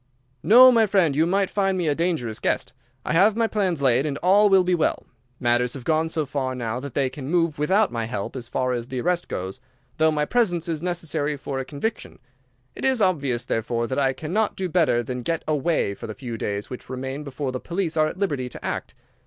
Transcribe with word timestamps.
"No, 0.41 0.71
my 0.71 0.87
friend, 0.87 1.15
you 1.15 1.27
might 1.27 1.51
find 1.51 1.77
me 1.77 1.87
a 1.87 1.93
dangerous 1.93 2.39
guest. 2.39 2.73
I 3.05 3.13
have 3.13 3.35
my 3.35 3.45
plans 3.45 3.83
laid, 3.83 4.07
and 4.07 4.17
all 4.23 4.49
will 4.49 4.63
be 4.63 4.73
well. 4.73 5.05
Matters 5.39 5.75
have 5.75 5.83
gone 5.83 6.09
so 6.09 6.25
far 6.25 6.55
now 6.55 6.79
that 6.79 6.95
they 6.95 7.07
can 7.07 7.29
move 7.29 7.59
without 7.59 7.91
my 7.91 8.05
help 8.05 8.35
as 8.35 8.49
far 8.49 8.73
as 8.73 8.87
the 8.87 8.99
arrest 8.99 9.27
goes, 9.27 9.59
though 9.97 10.09
my 10.09 10.25
presence 10.25 10.67
is 10.67 10.81
necessary 10.81 11.37
for 11.37 11.59
a 11.59 11.65
conviction. 11.65 12.17
It 12.75 12.83
is 12.83 12.99
obvious, 12.99 13.45
therefore, 13.45 13.85
that 13.85 13.99
I 13.99 14.11
cannot 14.11 14.55
do 14.55 14.67
better 14.69 15.03
than 15.03 15.21
get 15.21 15.43
away 15.47 15.93
for 15.93 16.07
the 16.07 16.15
few 16.15 16.35
days 16.35 16.67
which 16.67 16.89
remain 16.89 17.23
before 17.23 17.51
the 17.51 17.59
police 17.59 17.95
are 17.95 18.07
at 18.07 18.17
liberty 18.17 18.49
to 18.49 18.65
act. 18.65 18.95